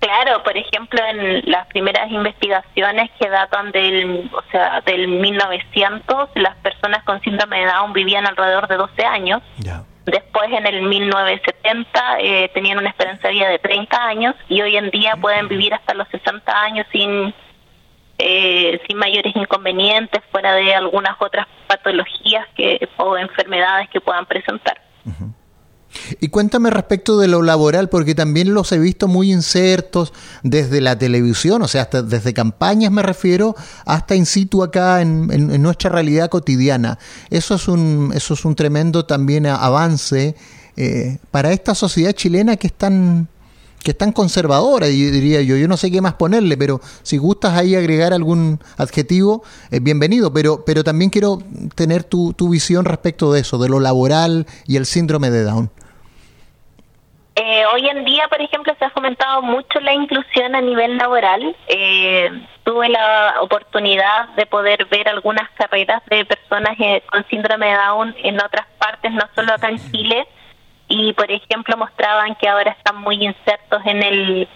Claro, 0.00 0.42
por 0.42 0.56
ejemplo, 0.56 1.00
en 1.04 1.42
las 1.50 1.66
primeras 1.68 2.10
investigaciones 2.10 3.10
que 3.20 3.28
datan 3.28 3.70
del, 3.70 4.30
o 4.32 4.42
sea, 4.50 4.80
del 4.82 5.06
1900, 5.08 6.30
las 6.34 6.56
personas 6.56 7.04
con 7.04 7.20
síndrome 7.22 7.60
de 7.60 7.66
Down 7.66 7.92
vivían 7.92 8.26
alrededor 8.26 8.66
de 8.66 8.76
12 8.76 9.04
años. 9.04 9.42
Después, 10.04 10.50
en 10.50 10.66
el 10.66 10.82
1970, 10.82 12.18
eh, 12.20 12.50
tenían 12.52 12.78
una 12.78 12.88
esperanza 12.88 13.28
de 13.28 13.34
vida 13.34 13.48
de 13.48 13.60
30 13.60 14.04
años 14.04 14.34
y 14.48 14.60
hoy 14.60 14.76
en 14.76 14.90
día 14.90 15.14
pueden 15.20 15.46
vivir 15.46 15.72
hasta 15.72 15.94
los 15.94 16.08
60 16.08 16.52
años 16.52 16.86
sin 16.90 17.32
eh, 18.24 18.80
sin 18.86 18.96
mayores 18.98 19.34
inconvenientes, 19.34 20.22
fuera 20.30 20.54
de 20.54 20.74
algunas 20.74 21.16
otras 21.20 21.46
patologías 21.66 22.46
que, 22.56 22.88
o 22.96 23.16
enfermedades 23.18 23.88
que 23.90 24.00
puedan 24.00 24.26
presentar. 24.26 24.80
Y 26.20 26.28
cuéntame 26.28 26.70
respecto 26.70 27.18
de 27.18 27.28
lo 27.28 27.42
laboral, 27.42 27.88
porque 27.88 28.14
también 28.14 28.54
los 28.54 28.70
he 28.72 28.78
visto 28.78 29.08
muy 29.08 29.32
insertos 29.32 30.12
desde 30.42 30.80
la 30.80 30.96
televisión, 30.96 31.62
o 31.62 31.68
sea, 31.68 31.82
hasta 31.82 32.02
desde 32.02 32.32
campañas 32.32 32.92
me 32.92 33.02
refiero, 33.02 33.54
hasta 33.84 34.14
in 34.14 34.24
situ 34.24 34.62
acá 34.62 35.02
en, 35.02 35.60
nuestra 35.60 35.90
realidad 35.90 36.30
cotidiana. 36.30 36.98
Eso 37.28 37.56
es 37.56 37.68
un, 37.68 38.12
eso 38.14 38.34
es 38.34 38.44
un 38.44 38.54
tremendo 38.54 39.04
también 39.04 39.46
avance 39.46 40.36
eh, 40.76 41.18
para 41.30 41.52
esta 41.52 41.74
sociedad 41.74 42.12
chilena 42.12 42.56
que 42.56 42.68
es 42.68 42.72
tan, 42.74 43.28
que 43.82 43.92
es 43.92 43.98
tan 43.98 44.12
conservadora, 44.12 44.86
diría 44.86 45.42
yo. 45.42 45.56
Yo 45.56 45.68
no 45.68 45.76
sé 45.76 45.90
qué 45.90 46.00
más 46.00 46.14
ponerle, 46.14 46.56
pero 46.56 46.80
si 47.02 47.18
gustas 47.18 47.54
ahí 47.54 47.74
agregar 47.74 48.12
algún 48.12 48.60
adjetivo, 48.78 49.42
es 49.70 49.82
bienvenido. 49.82 50.32
Pero, 50.32 50.64
pero 50.64 50.84
también 50.84 51.10
quiero 51.10 51.38
tener 51.74 52.04
tu, 52.04 52.32
tu 52.32 52.48
visión 52.48 52.84
respecto 52.84 53.32
de 53.32 53.40
eso, 53.40 53.58
de 53.58 53.68
lo 53.68 53.80
laboral 53.80 54.46
y 54.66 54.76
el 54.76 54.86
síndrome 54.86 55.30
de 55.30 55.44
Down. 55.44 55.70
Eh, 57.34 57.64
hoy 57.72 57.88
en 57.88 58.04
día, 58.04 58.28
por 58.28 58.42
ejemplo, 58.42 58.74
se 58.78 58.84
ha 58.84 58.90
fomentado 58.90 59.40
mucho 59.40 59.80
la 59.80 59.94
inclusión 59.94 60.54
a 60.54 60.60
nivel 60.60 60.98
laboral. 60.98 61.56
Eh, 61.66 62.30
tuve 62.62 62.90
la 62.90 63.36
oportunidad 63.40 64.28
de 64.36 64.44
poder 64.46 64.84
ver 64.86 65.08
algunas 65.08 65.48
carreras 65.52 66.02
de 66.10 66.26
personas 66.26 66.76
eh, 66.78 67.02
con 67.10 67.26
síndrome 67.28 67.68
de 67.68 67.74
Down 67.74 68.14
en 68.22 68.40
otras 68.40 68.66
partes, 68.78 69.12
no 69.12 69.22
solo 69.34 69.54
acá 69.54 69.70
en 69.70 69.78
Chile 69.90 70.26
y 70.92 71.12
por 71.14 71.30
ejemplo 71.30 71.76
mostraban 71.78 72.34
que 72.34 72.48
ahora 72.48 72.72
están 72.72 72.96
muy 72.96 73.24
insertos 73.24 73.80
en 73.86 74.02
el 74.02 74.48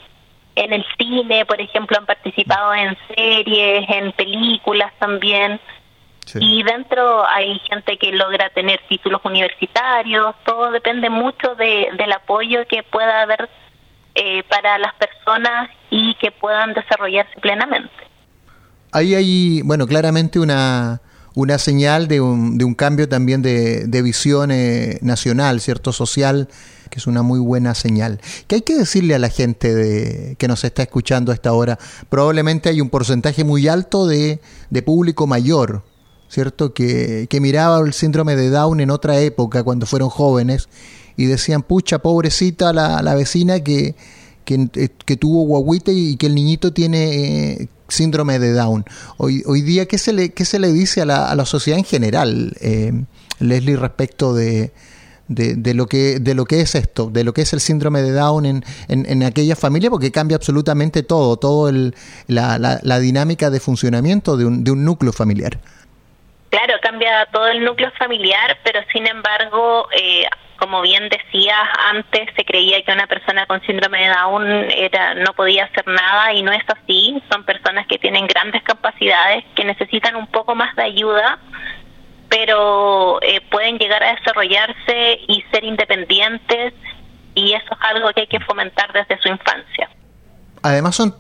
en 0.55 0.73
el 0.73 0.85
cine, 0.99 1.45
por 1.45 1.61
ejemplo, 1.61 1.99
han 1.99 2.07
participado 2.07 2.73
en 2.75 2.97
series, 3.15 3.85
en 3.91 4.13
películas 4.13 4.91
también. 4.99 5.61
Y 6.41 6.63
dentro 6.63 7.27
hay 7.29 7.61
gente 7.71 7.99
que 7.99 8.11
logra 8.13 8.49
tener 8.51 8.81
títulos 8.89 9.21
universitarios, 9.25 10.35
todo 10.45 10.71
depende 10.73 11.11
mucho 11.11 11.55
de, 11.57 11.89
del 11.97 12.11
apoyo 12.11 12.67
que 12.67 12.83
pueda 12.83 13.21
haber 13.21 13.51
eh, 14.15 14.43
para 14.49 14.79
las 14.79 14.95
personas 14.95 15.71
y 15.91 16.15
que 16.15 16.33
puedan 16.33 16.73
desarrollarse 16.73 17.39
plenamente. 17.41 17.93
Ahí 18.93 19.15
hay, 19.15 19.61
bueno, 19.63 19.87
claramente 19.87 20.41
una, 20.41 21.01
una 21.37 21.59
señal 21.59 22.09
de 22.09 22.23
un, 22.23 22.57
de 22.57 22.65
un 22.65 22.75
cambio 22.75 23.09
también 23.11 23.43
de, 23.43 23.87
de 23.87 24.03
visión 24.03 24.51
eh, 24.51 24.99
nacional, 25.03 25.61
¿cierto? 25.61 25.93
Social, 25.93 26.49
que 26.89 26.99
es 26.99 27.07
una 27.07 27.21
muy 27.21 27.39
buena 27.39 27.75
señal. 27.75 28.21
¿Qué 28.47 28.57
hay 28.57 28.61
que 28.63 28.75
decirle 28.75 29.15
a 29.15 29.19
la 29.19 29.29
gente 29.29 29.75
de, 29.75 30.37
que 30.39 30.49
nos 30.49 30.65
está 30.65 30.83
escuchando 30.83 31.31
a 31.31 31.35
esta 31.35 31.53
hora? 31.53 31.79
Probablemente 32.09 32.71
hay 32.71 32.81
un 32.81 32.89
porcentaje 32.89 33.45
muy 33.45 33.69
alto 33.69 34.07
de, 34.07 34.41
de 34.71 34.83
público 34.83 35.27
mayor, 35.27 35.85
¿cierto? 36.29 36.73
Que, 36.73 37.27
que 37.29 37.41
miraba 37.43 37.81
el 37.81 37.93
síndrome 37.93 38.35
de 38.35 38.49
Down 38.49 38.81
en 38.81 38.91
otra 38.91 39.21
época, 39.21 39.63
cuando 39.63 39.85
fueron 39.85 40.09
jóvenes, 40.09 40.71
y 41.19 41.27
decían, 41.27 41.63
pucha, 41.63 41.99
pobrecita 41.99 42.73
la, 42.73 43.03
la 43.03 43.15
vecina 43.15 43.61
que, 43.61 43.95
que, 44.47 44.91
que, 45.05 45.17
tuvo 45.17 45.45
guaguita 45.45 45.91
y 45.93 46.17
que 46.17 46.27
el 46.27 46.35
niñito 46.35 46.73
tiene 46.73 47.53
eh, 47.53 47.69
síndrome 47.89 48.39
de 48.39 48.53
Down. 48.53 48.85
Hoy, 49.19 49.43
hoy 49.45 49.61
día, 49.61 49.87
¿qué 49.87 49.99
se, 49.99 50.13
le, 50.15 50.33
qué 50.33 50.47
se 50.47 50.59
le 50.59 50.73
dice 50.73 51.03
a 51.03 51.05
la, 51.05 51.31
a 51.31 51.35
la 51.35 51.45
sociedad 51.45 51.79
en 51.79 51.85
general, 51.85 52.55
eh, 52.61 52.93
Leslie, 53.41 53.77
respecto 53.77 54.35
de, 54.35 54.73
de, 55.29 55.75
lo 55.75 55.87
que, 55.87 56.21
de 56.21 56.35
lo 56.35 56.45
que 56.45 56.61
es 56.61 56.75
esto, 56.75 57.11
de 57.11 57.25
lo 57.25 57.35
que 57.35 57.43
es 57.43 57.53
el 57.53 57.61
síndrome 57.61 58.01
de 58.03 58.13
Down 58.13 58.47
en, 58.47 58.65
en, 58.89 59.23
aquella 59.25 59.57
familia? 59.57 59.91
Porque 59.91 60.13
cambia 60.13 60.37
absolutamente 60.37 61.03
todo, 61.03 61.37
todo 61.37 61.69
el, 61.69 61.95
la, 62.29 62.59
la, 62.59 62.99
dinámica 63.01 63.51
de 63.51 63.61
funcionamiento 63.61 64.37
de 64.37 64.47
un, 64.47 64.65
de 64.65 64.71
un 64.71 64.85
núcleo 64.85 65.13
familiar. 65.13 65.59
Claro, 66.51 66.75
cambia 66.81 67.27
todo 67.33 67.49
el 67.49 67.65
núcleo 67.65 67.91
familiar, 67.99 68.57
pero 68.65 68.81
sin 68.93 69.07
embargo, 69.07 69.89
eh, 69.93 70.25
como 70.59 70.83
bien 70.83 71.09
decías, 71.09 71.59
antes 71.91 72.29
se 72.37 72.45
creía 72.45 72.83
que 72.83 72.93
una 72.93 73.07
persona 73.07 73.47
con 73.47 73.61
síndrome 73.63 74.01
de 74.01 74.09
Down 74.09 74.47
era, 74.71 75.15
no 75.15 75.33
podía 75.35 75.65
hacer 75.65 75.87
nada 75.87 76.33
y 76.33 76.43
no 76.43 76.53
es 76.53 76.63
así. 76.69 77.23
Son 77.31 77.45
personas 77.45 77.87
que 77.87 77.99
tienen 77.99 78.27
grandes 78.27 78.63
capacidades, 78.63 79.45
que 79.55 79.65
necesitan 79.65 80.17
un 80.17 80.27
poco 80.27 80.55
más 80.55 80.75
de 80.77 80.83
ayuda, 80.83 81.39
pero 82.29 83.21
eh, 83.23 83.41
pueden 83.51 83.79
llegar 83.79 84.03
a 84.03 84.15
desarrollarse 84.15 85.21
y 85.29 85.43
ser 85.53 85.65
independientes 85.65 86.75
y 87.35 87.53
eso 87.53 87.67
es 87.71 87.79
algo 87.81 88.11
que 88.13 88.23
hay 88.23 88.27
que 88.27 88.41
fomentar 88.41 88.93
desde 88.93 89.21
su 89.21 89.29
infancia. 89.29 89.91
Además 90.63 90.97
son 90.97 91.15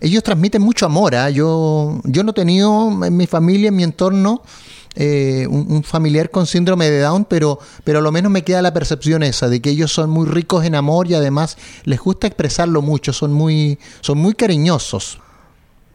ellos 0.00 0.22
transmiten 0.22 0.60
mucho 0.60 0.84
amor. 0.84 1.14
¿ah? 1.14 1.30
Yo 1.30 2.00
yo 2.04 2.22
no 2.24 2.32
he 2.32 2.34
tenido 2.34 2.90
en 3.04 3.16
mi 3.16 3.26
familia, 3.26 3.68
en 3.68 3.76
mi 3.76 3.84
entorno, 3.84 4.42
eh, 4.96 5.46
un, 5.46 5.84
familiar 5.84 6.30
con 6.30 6.46
síndrome 6.46 6.88
de 6.88 7.00
Down, 7.00 7.26
pero, 7.26 7.58
pero 7.84 7.98
a 7.98 8.02
lo 8.02 8.10
menos 8.10 8.32
me 8.32 8.42
queda 8.42 8.62
la 8.62 8.72
percepción 8.72 9.22
esa, 9.22 9.48
de 9.48 9.60
que 9.60 9.70
ellos 9.70 9.92
son 9.92 10.08
muy 10.08 10.26
ricos 10.26 10.64
en 10.64 10.74
amor 10.74 11.06
y 11.08 11.14
además 11.14 11.58
les 11.84 12.00
gusta 12.00 12.26
expresarlo 12.26 12.80
mucho, 12.80 13.12
son 13.12 13.32
muy, 13.32 13.78
son 14.00 14.18
muy 14.18 14.34
cariñosos. 14.34 15.20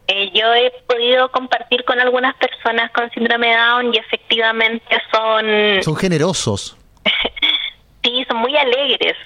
Eh, 0.08 0.32
yo 0.34 0.54
he 0.54 0.72
podido 0.88 1.32
compartir 1.32 1.84
con 1.84 2.00
algunas 2.00 2.36
personas 2.36 2.92
con 2.92 3.10
síndrome 3.12 3.48
de 3.48 3.56
Down 3.56 3.94
y 3.94 3.98
efectivamente 3.98 4.98
son... 5.12 5.84
Son 5.84 5.96
generosos. 5.96 6.78
sí, 8.04 8.26
son 8.28 8.38
muy 8.38 8.56
alegres. 8.56 9.18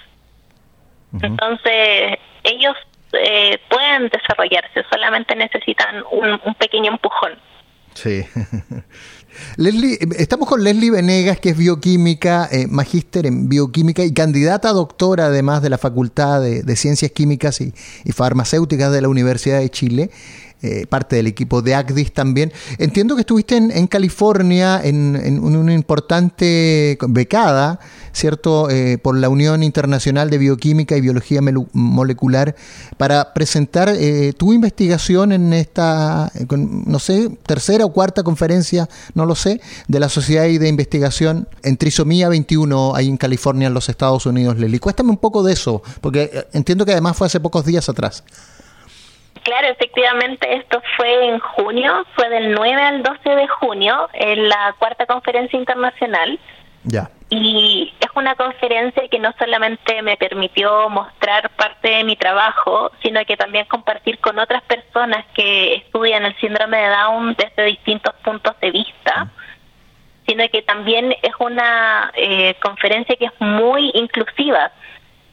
Entonces, 1.22 2.18
ellos 2.44 2.76
eh, 3.14 3.58
pueden 3.70 4.10
desarrollarse, 4.10 4.84
solamente 4.90 5.36
necesitan 5.36 6.04
un, 6.12 6.40
un 6.46 6.56
pequeño 6.56 6.92
empujón. 6.92 7.40
Sí. 7.94 8.26
Leslie, 9.58 9.98
estamos 10.18 10.50
con 10.50 10.64
Leslie 10.64 10.92
Venegas, 10.92 11.40
que 11.40 11.50
es 11.50 11.58
bioquímica, 11.58 12.50
eh, 12.52 12.68
magíster 12.68 13.26
en 13.26 13.48
bioquímica 13.48 14.04
y 14.04 14.12
candidata 14.12 14.70
a 14.70 14.74
doctora 14.74 15.28
además 15.28 15.62
de 15.62 15.70
la 15.70 15.78
Facultad 15.78 16.42
de, 16.42 16.76
Ciencias 16.76 17.12
Químicas 17.12 17.62
y, 17.62 17.74
Farmacéuticas 18.12 18.92
de 18.92 19.02
la 19.02 19.08
Universidad 19.08 19.60
de 19.60 19.70
Chile. 19.70 20.10
Eh, 20.62 20.88
parte 20.88 21.18
del 21.18 21.28
equipo 21.28 21.62
de 21.62 21.76
ACDIS 21.76 22.14
también. 22.14 22.52
Entiendo 22.80 23.14
que 23.16 23.22
estuviste 23.22 23.58
en, 23.58 23.88
California 23.88 24.82
en, 24.84 25.44
una 25.44 25.74
importante 25.74 26.98
becada, 27.08 27.80
¿cierto?, 28.14 28.70
eh, 28.72 28.98
por 28.98 29.16
la 29.16 29.30
Unión 29.30 29.62
Internacional 29.62 30.30
de 30.30 30.40
Bioquímica 30.40 30.98
y 30.98 31.02
Biología 31.02 31.42
Molecular 31.74 32.56
para 32.98 33.34
presentar 33.34 33.90
eh, 33.90 34.34
tu 34.36 34.54
investigación 34.54 35.34
en 35.34 35.54
esta, 35.54 36.32
no 36.50 37.00
sé, 37.00 37.30
tercera 37.46 37.86
o 37.86 37.94
cuarta 37.94 38.24
conferencia, 38.24 38.90
no 39.14 39.28
lo 39.28 39.36
sé, 39.36 39.62
de 39.88 40.00
la 40.00 40.10
Sociedad 40.10 40.46
de 40.46 40.68
Investigación 40.68 41.48
en 41.62 41.78
Trisomía 41.78 42.28
21 42.30 42.96
ahí 42.96 43.10
en 43.10 43.18
California, 43.18 43.68
en 43.68 43.74
los 43.76 43.90
Estados 43.90 44.26
Unidos, 44.26 44.58
Leli. 44.58 44.80
Cuéntame 44.80 45.12
un 45.12 45.18
poco 45.18 45.44
de 45.44 45.54
eso, 45.54 45.84
porque 46.02 46.48
entiendo 46.54 46.86
que 46.86 46.94
además 46.94 47.18
fue 47.18 47.28
hace 47.28 47.40
pocos 47.40 47.66
días 47.66 47.88
atrás. 47.88 48.24
Claro, 49.44 49.68
efectivamente, 49.68 50.56
esto 50.56 50.82
fue 50.98 51.28
en 51.28 51.40
junio, 51.40 52.06
fue 52.16 52.30
del 52.30 52.52
9 52.52 52.82
al 52.82 53.04
12 53.04 53.30
de 53.30 53.48
junio, 53.48 54.10
en 54.14 54.50
la 54.50 54.76
cuarta 54.80 55.06
conferencia 55.06 55.60
internacional. 55.60 56.40
Ya. 56.84 57.10
Y 57.30 57.94
es 58.00 58.08
una 58.16 58.36
conferencia 58.36 59.08
que 59.10 59.20
no 59.20 59.34
solamente 59.38 60.02
me 60.02 60.16
permitió 60.18 60.90
mostrar 60.90 61.50
parte 61.52 61.90
de 61.90 62.04
mi 62.04 62.16
trabajo, 62.16 62.92
sino 63.02 63.24
que 63.26 63.36
también 63.36 63.66
compartir 63.66 64.20
con 64.20 64.38
otras 64.40 64.64
personas 64.64 65.26
que 65.34 65.76
estudian 65.76 66.26
el 66.26 66.36
síndrome 66.38 66.78
de 66.78 66.90
Down 66.90 67.36
desde 67.36 67.66
distintos 67.66 68.14
puntos 68.24 68.60
de 68.62 68.72
vista, 68.72 69.32
sino 70.28 70.48
que 70.50 70.62
también 70.62 71.14
es 71.22 71.34
una 71.40 72.12
eh, 72.16 72.56
conferencia 72.62 73.16
que 73.16 73.26
es 73.26 73.34
muy 73.40 73.92
inclusiva. 73.96 74.72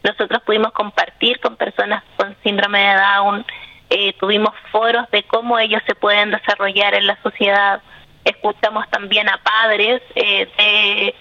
Nosotros 0.02 0.42
pudimos 0.42 0.72
compartir 0.72 1.40
con 1.40 1.56
personas 1.56 2.02
con 2.16 2.34
síndrome 2.42 2.80
de 2.80 2.94
Down, 2.94 3.46
eh, 3.94 4.14
tuvimos 4.18 4.54
foros 4.70 5.08
de 5.10 5.22
cómo 5.24 5.58
ellos 5.58 5.82
se 5.86 5.94
pueden 5.94 6.30
desarrollar 6.30 6.94
en 6.94 7.06
la 7.06 7.20
sociedad, 7.22 7.82
escuchamos 8.24 8.88
también 8.90 9.28
a 9.28 9.38
padres 9.42 10.00
eh, 10.14 11.14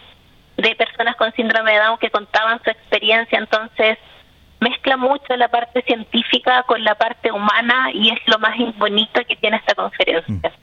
de 0.56 0.76
personas 0.76 1.18
con 1.18 1.34
síndrome 1.34 1.74
de 1.74 1.80
Down 1.80 1.98
que 2.00 2.10
contaban 2.10 2.62
su 2.64 2.70
experiencia, 2.70 3.38
entonces 3.38 3.98
mezcla 4.62 4.96
mucho 4.96 5.36
la 5.36 5.50
parte 5.50 5.82
científica 5.82 6.64
con 6.64 6.82
la 6.84 6.96
parte 6.96 7.32
humana 7.32 7.90
y 7.94 8.10
es 8.10 8.20
lo 8.28 8.40
más 8.40 8.56
bonito 8.78 9.20
que 9.28 9.36
tiene 9.36 9.58
esta 9.58 9.76
conferencia. 9.76 10.54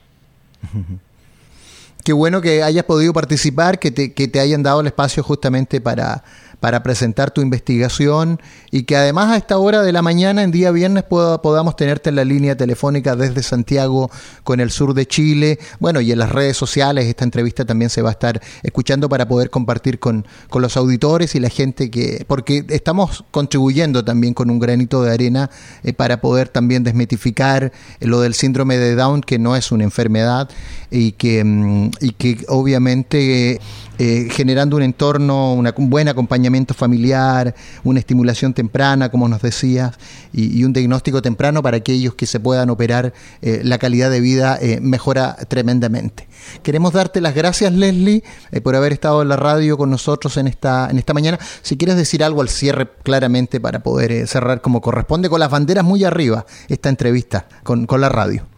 Qué 2.03 2.13
bueno 2.13 2.41
que 2.41 2.63
hayas 2.63 2.85
podido 2.85 3.13
participar, 3.13 3.77
que 3.77 3.91
te, 3.91 4.15
que 4.15 4.27
te 4.27 4.39
hayan 4.39 4.63
dado 4.63 4.81
el 4.81 4.87
espacio 4.87 5.21
justamente 5.21 5.79
para, 5.79 6.23
para 6.59 6.83
presentar 6.83 7.31
tu 7.31 7.41
investigación 7.41 8.41
y 8.71 8.83
que 8.83 8.95
además 8.95 9.31
a 9.31 9.37
esta 9.37 9.57
hora 9.57 9.81
de 9.81 9.91
la 9.91 10.01
mañana, 10.01 10.43
en 10.43 10.51
día 10.51 10.71
viernes, 10.71 11.03
podamos 11.03 11.75
tenerte 11.75 12.09
en 12.09 12.15
la 12.15 12.25
línea 12.25 12.57
telefónica 12.57 13.15
desde 13.15 13.43
Santiago 13.43 14.11
con 14.43 14.59
el 14.59 14.71
sur 14.71 14.93
de 14.93 15.05
Chile. 15.07 15.59
Bueno, 15.79 16.01
y 16.01 16.11
en 16.11 16.19
las 16.19 16.31
redes 16.31 16.57
sociales 16.57 17.05
esta 17.05 17.23
entrevista 17.23 17.65
también 17.65 17.89
se 17.89 18.01
va 18.01 18.09
a 18.09 18.11
estar 18.11 18.41
escuchando 18.63 19.07
para 19.07 19.27
poder 19.27 19.49
compartir 19.49 19.99
con, 19.99 20.25
con 20.49 20.61
los 20.61 20.75
auditores 20.75 21.35
y 21.35 21.39
la 21.39 21.49
gente 21.49 21.89
que, 21.89 22.25
porque 22.27 22.65
estamos 22.69 23.23
contribuyendo 23.31 24.03
también 24.03 24.33
con 24.33 24.49
un 24.49 24.59
granito 24.59 25.01
de 25.01 25.13
arena 25.13 25.49
eh, 25.83 25.93
para 25.93 26.19
poder 26.21 26.49
también 26.49 26.83
desmitificar 26.83 27.71
lo 28.01 28.21
del 28.21 28.33
síndrome 28.33 28.77
de 28.77 28.95
Down, 28.95 29.21
que 29.21 29.39
no 29.39 29.55
es 29.55 29.71
una 29.71 29.85
enfermedad 29.85 30.49
y 30.91 31.13
que, 31.13 31.43
mm, 31.43 31.91
y 32.01 32.11
que 32.11 32.45
obviamente 32.47 33.59
eh, 33.97 34.27
generando 34.31 34.77
un 34.77 34.83
entorno, 34.83 35.53
una, 35.53 35.73
un 35.75 35.89
buen 35.89 36.07
acompañamiento 36.07 36.48
familiar, 36.73 37.55
una 37.83 37.99
estimulación 37.99 38.53
temprana, 38.53 39.09
como 39.09 39.27
nos 39.27 39.41
decías, 39.41 39.95
y, 40.33 40.63
un 40.63 40.73
diagnóstico 40.73 41.21
temprano 41.21 41.61
para 41.61 41.77
aquellos 41.77 42.15
que 42.15 42.25
se 42.25 42.39
puedan 42.39 42.69
operar, 42.69 43.13
eh, 43.41 43.61
la 43.63 43.77
calidad 43.77 44.11
de 44.11 44.19
vida 44.19 44.57
eh, 44.61 44.79
mejora 44.81 45.35
tremendamente. 45.47 46.27
Queremos 46.63 46.93
darte 46.93 47.21
las 47.21 47.35
gracias, 47.35 47.71
Leslie, 47.73 48.23
por 48.63 48.75
haber 48.75 48.93
estado 48.93 49.21
en 49.21 49.29
la 49.29 49.35
radio 49.35 49.77
con 49.77 49.89
nosotros 49.89 50.37
en 50.37 50.47
esta, 50.47 50.89
en 50.89 50.97
esta 50.97 51.13
mañana. 51.13 51.39
Si 51.61 51.77
quieres 51.77 51.95
decir 51.95 52.23
algo 52.23 52.41
al 52.41 52.49
cierre, 52.49 52.89
claramente, 53.03 53.59
para 53.59 53.79
poder 53.79 54.27
cerrar 54.27 54.61
como 54.61 54.81
corresponde, 54.81 55.29
con 55.29 55.39
las 55.39 55.51
banderas 55.51 55.83
muy 55.83 56.03
arriba, 56.03 56.45
esta 56.67 56.89
entrevista 56.89 57.47
con, 57.63 57.85
con 57.85 58.01
la 58.01 58.09
radio. 58.09 58.48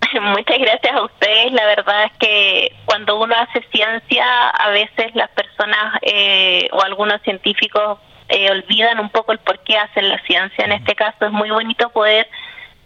Muchas 0.20 0.58
gracias 0.58 0.94
a 0.94 1.02
ustedes. 1.02 1.52
La 1.52 1.66
verdad 1.66 2.04
es 2.04 2.12
que 2.18 2.72
cuando 2.84 3.20
uno 3.20 3.34
hace 3.34 3.64
ciencia, 3.70 4.48
a 4.50 4.70
veces 4.70 5.14
las 5.14 5.30
personas 5.30 5.98
eh, 6.02 6.68
o 6.72 6.82
algunos 6.82 7.20
científicos 7.22 7.98
eh, 8.28 8.50
olvidan 8.50 9.00
un 9.00 9.10
poco 9.10 9.32
el 9.32 9.38
por 9.38 9.58
qué 9.60 9.76
hacen 9.76 10.08
la 10.08 10.18
ciencia. 10.22 10.64
En 10.64 10.72
este 10.72 10.94
caso 10.94 11.26
es 11.26 11.32
muy 11.32 11.50
bonito 11.50 11.90
poder 11.90 12.28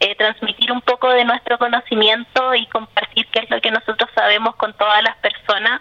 eh, 0.00 0.14
transmitir 0.16 0.72
un 0.72 0.80
poco 0.80 1.08
de 1.10 1.24
nuestro 1.24 1.58
conocimiento 1.58 2.54
y 2.54 2.66
compartir 2.66 3.26
qué 3.28 3.40
es 3.40 3.50
lo 3.50 3.60
que 3.60 3.70
nosotros 3.70 4.10
sabemos 4.14 4.56
con 4.56 4.72
todas 4.74 5.02
las 5.02 5.16
personas. 5.18 5.80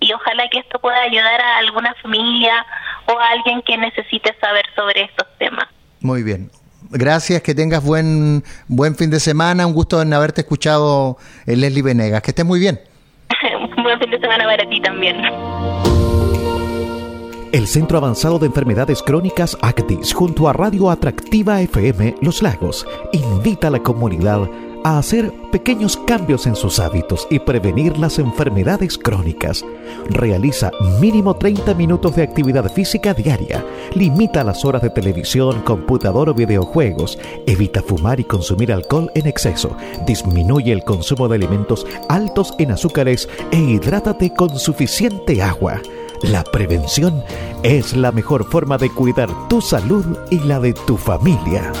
Y 0.00 0.12
ojalá 0.12 0.48
que 0.48 0.58
esto 0.58 0.78
pueda 0.78 1.00
ayudar 1.00 1.40
a 1.40 1.58
alguna 1.58 1.94
familia 2.02 2.64
o 3.06 3.18
a 3.18 3.30
alguien 3.30 3.62
que 3.62 3.76
necesite 3.76 4.36
saber 4.40 4.64
sobre 4.76 5.02
estos 5.02 5.26
temas. 5.38 5.66
Muy 6.00 6.22
bien. 6.22 6.50
Gracias, 6.90 7.42
que 7.42 7.54
tengas 7.54 7.84
buen, 7.84 8.42
buen 8.66 8.94
fin 8.94 9.10
de 9.10 9.20
semana. 9.20 9.66
Un 9.66 9.74
gusto 9.74 10.00
en 10.00 10.12
haberte 10.12 10.40
escuchado, 10.40 11.18
eh, 11.46 11.56
Leslie 11.56 11.82
Venegas. 11.82 12.22
Que 12.22 12.30
estés 12.30 12.46
muy 12.46 12.60
bien. 12.60 12.80
buen 13.82 13.98
fin 13.98 14.10
de 14.10 14.20
semana 14.20 14.44
para 14.44 14.68
ti 14.68 14.80
también. 14.80 15.16
El 17.50 17.66
Centro 17.66 17.96
Avanzado 17.96 18.38
de 18.38 18.46
Enfermedades 18.46 19.02
Crónicas 19.02 19.56
ACTIS, 19.62 20.12
junto 20.12 20.48
a 20.48 20.52
Radio 20.52 20.90
Atractiva 20.90 21.62
FM 21.62 22.16
Los 22.20 22.42
Lagos, 22.42 22.86
invita 23.12 23.68
a 23.68 23.70
la 23.70 23.78
comunidad 23.78 24.48
a 24.84 24.98
hacer 24.98 25.32
pequeños 25.50 25.96
cambios 25.96 26.46
en 26.46 26.56
sus 26.56 26.78
hábitos 26.78 27.26
y 27.30 27.38
prevenir 27.38 27.98
las 27.98 28.18
enfermedades 28.18 28.98
crónicas. 28.98 29.64
Realiza 30.10 30.70
mínimo 31.00 31.36
30 31.36 31.74
minutos 31.74 32.16
de 32.16 32.22
actividad 32.22 32.70
física 32.70 33.14
diaria. 33.14 33.64
Limita 33.94 34.44
las 34.44 34.64
horas 34.64 34.82
de 34.82 34.90
televisión, 34.90 35.62
computador 35.62 36.28
o 36.28 36.34
videojuegos. 36.34 37.18
Evita 37.46 37.82
fumar 37.82 38.20
y 38.20 38.24
consumir 38.24 38.72
alcohol 38.72 39.10
en 39.14 39.26
exceso. 39.26 39.76
Disminuye 40.06 40.72
el 40.72 40.84
consumo 40.84 41.28
de 41.28 41.36
alimentos 41.36 41.86
altos 42.08 42.54
en 42.58 42.72
azúcares 42.72 43.28
e 43.50 43.58
hidrátate 43.58 44.34
con 44.34 44.58
suficiente 44.58 45.42
agua. 45.42 45.80
La 46.22 46.42
prevención 46.44 47.22
es 47.62 47.96
la 47.96 48.12
mejor 48.12 48.44
forma 48.44 48.76
de 48.76 48.90
cuidar 48.90 49.48
tu 49.48 49.60
salud 49.60 50.04
y 50.30 50.40
la 50.40 50.58
de 50.58 50.72
tu 50.72 50.96
familia. 50.96 51.72